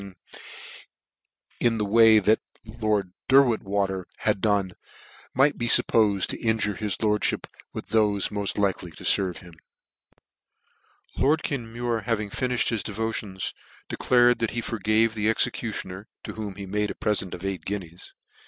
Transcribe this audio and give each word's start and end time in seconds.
199 0.01 0.45
ing 1.59 1.67
in 1.73 1.77
the 1.77 1.85
way 1.85 2.17
that 2.17 2.39
lord 2.65 3.13
Derwentwater 3.29 4.05
had 4.17 4.41
done, 4.41 4.73
might 5.35 5.59
be 5.59 5.67
fuppofed 5.67 6.25
to 6.25 6.39
injure 6.39 6.73
his 6.73 6.97
lordfhip 6.97 7.45
with 7.71 7.85
thole 7.89 8.19
mod 8.31 8.57
likely 8.57 8.89
to 8.89 9.03
ferve 9.03 9.37
him. 9.37 9.53
Lord 11.17 11.43
Kenmure 11.43 12.05
having 12.05 12.31
nnifhed 12.31 12.69
his 12.69 12.81
devotions, 12.81 13.53
de 13.89 13.97
clared 13.97 14.39
that 14.39 14.49
he 14.57 14.61
forgave 14.61 15.13
the 15.13 15.29
executioner, 15.29 16.07
to 16.23 16.33
whom 16.33 16.55
he 16.55 16.65
made 16.65 16.89
a 16.89 16.95
pre/ent 16.95 17.35
of 17.35 17.45
eight 17.45 17.63
guineas. 17.63 18.11